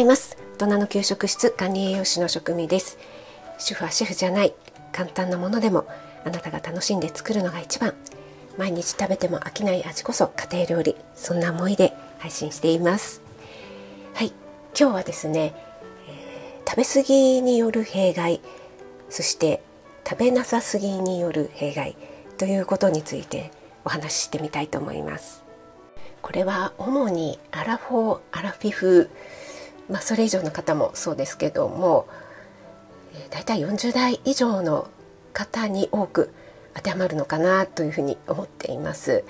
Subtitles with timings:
[0.00, 0.38] います。
[0.58, 2.98] 大人の給食室管理栄養士の職味です。
[3.58, 4.54] 主婦はシェフじゃない。
[4.92, 5.86] 簡単なものでも
[6.24, 7.94] あなたが楽しんで作るのが一番。
[8.56, 10.96] 毎日食べても飽きない味こそ家庭料理。
[11.14, 13.20] そんな思いで配信しています。
[14.14, 14.28] はい。
[14.78, 15.54] 今日はですね、
[16.08, 18.40] えー、食べ過ぎによる弊害。
[19.10, 19.62] そして
[20.08, 21.96] 食べなさすぎによる弊害。
[22.38, 23.50] ということについて
[23.84, 25.44] お話ししてみたいと思います。
[26.22, 29.10] これは主にアラフォーアラフィフ
[29.90, 32.06] まあ、それ以上の方もそうですけども
[33.30, 34.88] だいたい40代以上の
[35.32, 36.32] 方に多く
[36.74, 39.24] 当てはまるのかなというふうに思っています。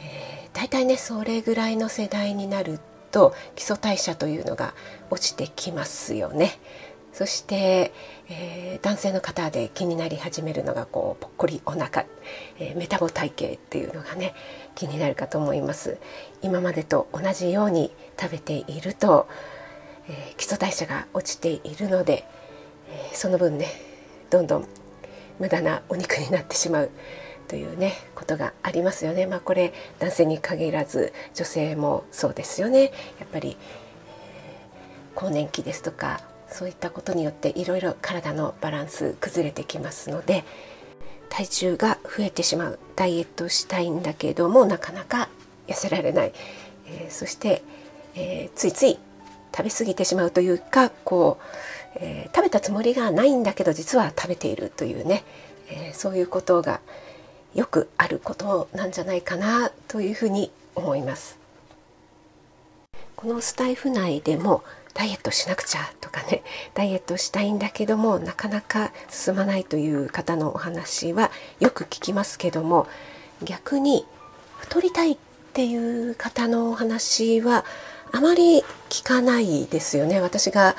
[0.00, 2.78] えー、だいたいねそれぐらいの世代になる
[3.10, 4.74] と基礎代謝というのが
[5.10, 6.58] 落ちてきますよね。
[7.12, 7.92] そして、
[8.28, 12.06] えー、男性の方で気になり始めるのがこうぽっこりお腹、
[12.60, 14.34] えー、メタボ体型っていうのがね
[14.76, 15.98] 気になるかと思います
[16.42, 19.26] 今までと同じように食べていると
[20.08, 22.24] えー、基礎代謝が落ちているので、
[22.90, 23.66] えー、その分ね
[24.30, 24.68] どんどん
[25.38, 26.90] 無駄なお肉になってしまう
[27.46, 29.26] というねことがありますよね。
[29.26, 32.84] まあ、これ男性に限らず女性もそうですよね。
[32.84, 32.90] や
[33.24, 36.20] っぱり、えー、更年期ですとか
[36.50, 40.44] そういったことによっていろいろ体のバランス崩れてきますので
[41.28, 45.28] 体重が増えてしまうダイエットしたいんだけどもなかなか
[45.66, 46.32] 痩せられない、
[46.86, 47.62] えー、そして、
[48.14, 48.98] えー、ついつい
[49.54, 51.38] 食べ過ぎてしまうというかこ
[51.94, 55.24] う、えー、食べたつもりがないんだけど実は食べているというね、
[55.70, 56.80] えー、そういうことが
[57.54, 61.38] よくあることなんじゃないかなというふうに思います。
[63.16, 64.62] このスタイフ内でも
[64.94, 66.42] ダイエットしなくちゃとかね
[66.74, 72.86] ダイエットしたいんだけどもなかなか進まないという方のお話はよく聞きますけども
[73.42, 74.06] 逆に
[74.58, 75.16] 太りたいっ
[75.52, 77.64] ていう方のお話は
[78.12, 80.76] あまり聞かないですよね私が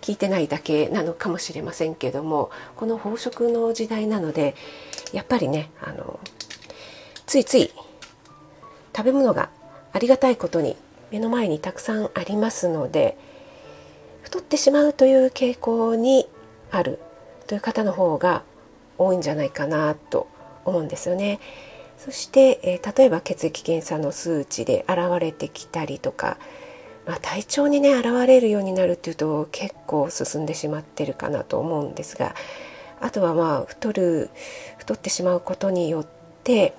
[0.00, 4.54] 聞いてないだけなのかもしれませんけどもこの飽食の時代なので
[5.12, 6.20] やっぱりねあの
[7.26, 7.70] ついつい
[8.96, 9.50] 食べ物が
[9.92, 10.76] ありがたいことに
[11.10, 13.16] 目の前にたくさんありますので
[14.22, 16.28] 太ってしまうという傾向に
[16.70, 17.00] ある
[17.46, 18.42] という方の方が
[18.96, 20.28] 多いんじゃないかなと
[20.64, 21.40] 思うんですよね。
[21.98, 26.38] そして、えー、例えば血液検査の数値で現れてきたりとか
[27.10, 32.36] まあ、体調にね現れるようになるっていうと結構進んでしまってるかなと思うんですが
[33.00, 34.30] あとはまあ太る
[34.78, 36.06] 太ってしまうことによっ
[36.44, 36.72] て、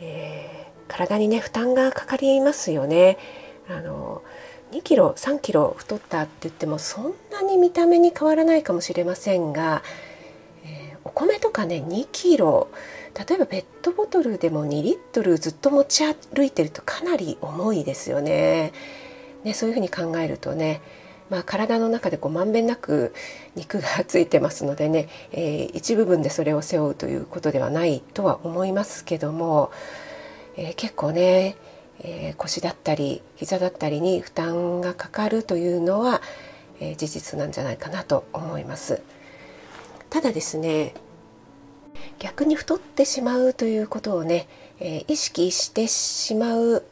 [0.00, 3.18] えー、体にね負担がかかりますよね。
[3.68, 4.22] あの
[4.72, 9.82] 2キロ3キロ太ったって言ってもそんなに見た目に変わらないかもしれませんが、
[11.16, 12.68] 米とかね2キロ
[13.14, 18.72] 例えばペットボトルでも2リットルずっと持ち歩いてるとかなり重いですよね。
[19.42, 20.82] ねそういうふうに考えるとね
[21.30, 23.12] まあ、体の中でこうまんべんなく
[23.56, 29.72] 肉がついてますのでね、えー、一部分でそれを背負うということではないとは思いますけども、
[30.56, 31.56] えー、結構ね、
[31.98, 36.22] えー、腰だったり膝だったりに負担がかかるというのは、
[36.78, 39.00] え事実なんじゃないかなと思います。
[40.10, 40.92] ただですね
[42.18, 44.48] 逆に太ってしまうということをね、
[44.80, 46.84] えー、意識してしまう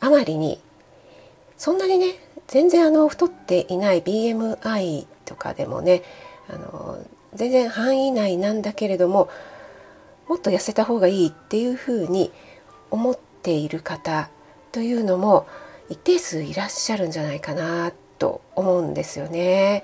[0.00, 0.60] あまりに
[1.56, 2.14] そんなにね
[2.46, 6.02] 全然あの太っていない BMI とかでもね
[6.48, 9.28] あの全然範囲内なんだけれども
[10.28, 12.32] もっと痩せた方がいいっていうふうに
[12.90, 14.30] 思っている方
[14.72, 15.46] というのも
[15.88, 19.82] 一定数いらっしゃるんじゃないかなと思うんですよね。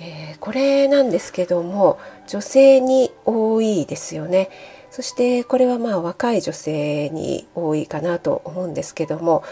[0.00, 4.48] えー、これなんですけども女性に多いですよね
[4.90, 9.42] そしてこれはまあ若い女性に多いかなと思うんですけども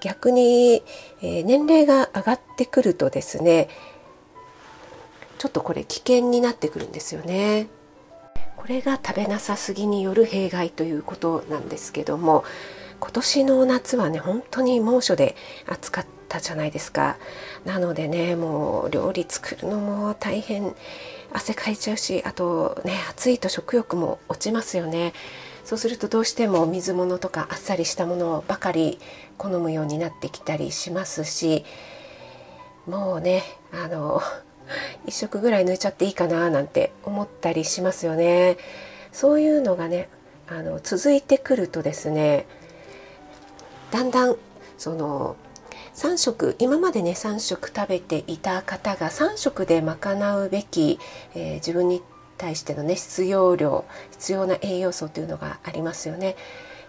[0.00, 0.82] 逆に、
[1.20, 3.68] えー、年齢が上がってくるとですね
[5.38, 7.68] ちょっとこれ危険になってくるんですよね。
[8.58, 12.44] これが食べなさすぎによる弊害ということなんですけども
[13.00, 15.34] 今年の夏はね本当に猛暑で
[15.66, 17.18] 暑かったたじゃないですか。
[17.66, 20.74] なのでねもう料理作るのも大変。
[21.32, 25.12] 汗かいちゃうしあとね暑いと食欲も落ちますよね。
[25.64, 28.98] そうするとどうしても水物とかあっさりしたものばかり
[29.38, 31.64] 好むようになってきたりしますし
[32.86, 34.20] もうねあの
[35.06, 38.56] 1食ぐらい抜いちゃっていいかななんて思ったりしますよね。
[39.12, 40.08] そういうのがね
[40.48, 42.46] あの続いてくるとですね
[43.92, 44.36] だんだん
[44.78, 45.36] その
[45.94, 50.98] 3食今までね3食食べていた方が3食で賄うべき、
[51.34, 52.02] えー、自分に
[52.38, 56.36] 対してのね必要量必要な栄養素というのがありますよね。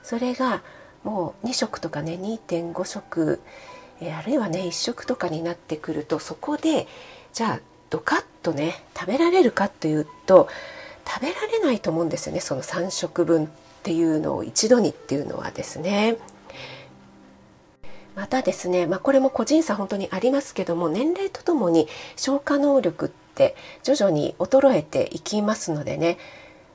[0.04, 0.62] それが
[1.04, 3.42] もう2食とかね2.5食、
[4.00, 6.88] えあるいはね1食とかになってくるとそこで
[7.34, 7.60] じゃあ
[7.90, 10.48] ドカッとね食べられるかというと
[11.08, 13.48] 食べられないと思うんですよねその3食分っ
[13.84, 16.18] ていうのを一度にっていうのはですね。
[18.16, 26.18] またですね、まあ、これも個人差本当にありますけども年齢とともに消化能力って徐々に衰えていきますのでね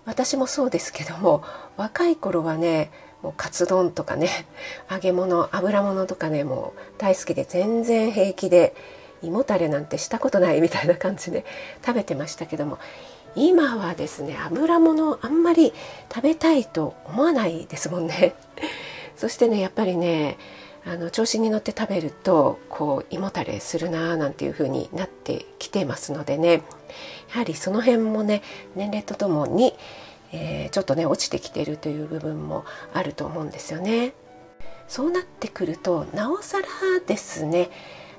[0.07, 1.43] 私もそうですけども
[1.77, 2.91] 若い頃はね
[3.23, 4.29] もうカツ丼とかね
[4.91, 8.75] 揚げ物油物とかねもう大好きで全然平気で
[9.23, 11.45] 胃もたれなんてしたことないみたいな感じで
[11.85, 12.79] 食べてましたけども
[13.35, 15.75] 今はですね油物あんまり
[16.13, 18.35] 食べたいと思わないですもんね。
[19.17, 20.39] そしてねやっぱりね
[20.89, 28.43] あの調子に乗って食べるとこう胃もたれするなーなんていう風になってきてますのでねやはりその辺もね
[28.77, 29.75] 年齢とともに、
[30.33, 34.15] えー、ちょっとね落ちてきてるという部分もあると思うんですよね。
[34.87, 36.67] そうなってくるとなおさら
[37.05, 37.71] ですね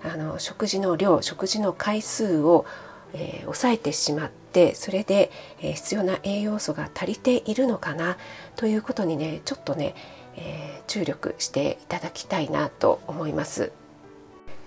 [0.03, 2.65] あの食事の量食事の回数を、
[3.13, 5.31] えー、抑えてしまってそれで、
[5.61, 8.17] えー、必要な栄養素が足りているのかな
[8.57, 9.95] ということにねちょっとね
[10.37, 13.71] えー、注力していただきたいなと思います。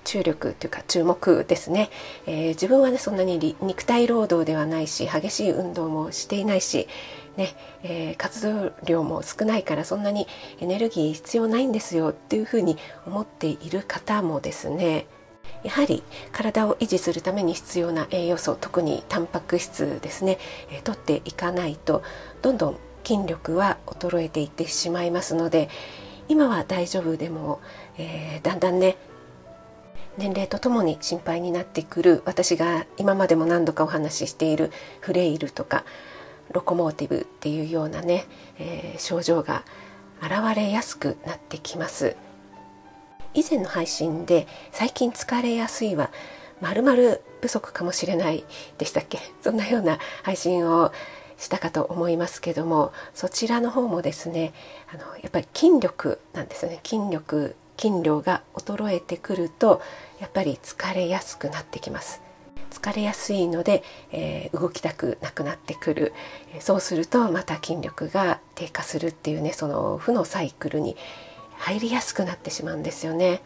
[0.04, 1.90] 注力というか注目ですね、
[2.26, 6.88] えー、自分はねそんなに肉体労働ではないし激しい運動もしていないし、
[7.36, 10.26] ねえー、活動量も少ないからそんなに
[10.58, 12.76] エネルギー必要ないんですよっていうふうに
[13.06, 15.06] 思っている方もですね。
[15.62, 16.02] やはり
[16.32, 20.38] 体を維持するために必要な栄養素特にタンパク質ですね、
[20.70, 22.02] えー、取っていかないと
[22.40, 25.68] どんどん筋力は衰えていってしまいますので
[26.28, 27.60] 今は大丈夫でも、
[27.98, 28.96] えー、だんだんね
[30.18, 34.70] 年齢とともに心配になってくる私が今までも何度かお話ししている
[35.00, 35.84] フレイルとか
[36.52, 38.26] ロコモーティブっていうようなね、
[38.58, 39.64] えー、症状が
[40.20, 42.16] 現れやすくなってきます。
[43.32, 46.10] 以前の配信で最近疲れやすいは
[46.60, 48.44] まる不足かもしれない
[48.76, 49.18] でしたっけ？
[49.40, 50.92] そんなような配信を
[51.40, 54.52] したかと思いますけどもそちらの方もですね
[54.92, 56.80] あのやっぱり筋力なんですね。
[56.84, 59.80] 筋力筋量が衰えてくると
[60.20, 62.20] やっぱり疲れやすくなってきます。
[62.70, 63.82] 疲れやすいので、
[64.12, 66.12] えー、動きたくなくなってくる。
[66.60, 70.94] そうするとまた筋力が低下するっていうねその負のサイクルに
[71.56, 73.40] 入りやすくなってしまうんですよね。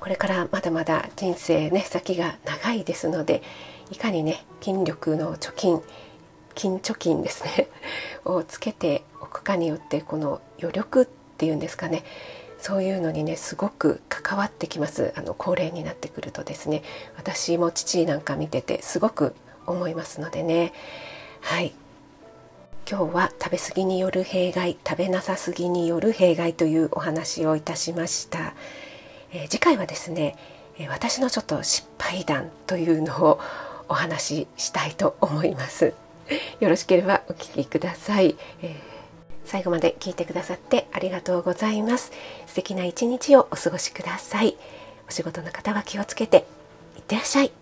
[0.00, 3.42] これからまだまだ人生ね先が長いですので
[3.90, 5.80] いかにね筋力の貯金
[6.54, 7.68] 金貯金ですね。
[8.24, 12.04] をつけておくかによってこの余力っていうんですかね。
[12.58, 15.12] そういうのにねすごく関わってきます。
[15.16, 16.82] あの高齢になってくるとですね。
[17.16, 19.34] 私も父なんか見ててすごく
[19.66, 20.72] 思いますのでね。
[21.40, 21.74] はい。
[22.88, 28.54] 今日は食べ過ぎによる弊害食べなさすぎによる弊害というお話をいたしました、
[29.32, 30.36] えー、次回はですね
[30.90, 33.40] 私のちょっと失敗談というのを
[33.88, 35.94] お話ししたいと思います。
[36.60, 38.74] よろしければお聞きください、えー、
[39.44, 42.12] 最後まで聞いてくださってありがとうございます。
[42.46, 44.56] 素敵な一日をお過ごしください。
[45.08, 46.46] お仕事の方は気をつけて
[46.96, 47.52] いってらっしゃい。